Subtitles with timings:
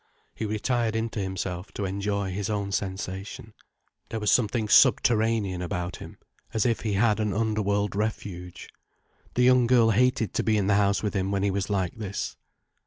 [0.33, 3.53] He retired into himself, to enjoy his own sensation.
[4.09, 6.17] There was something subterranean about him,
[6.55, 8.69] as if he had an underworld refuge.
[9.35, 11.97] The young girl hated to be in the house with him when he was like
[11.99, 12.35] this.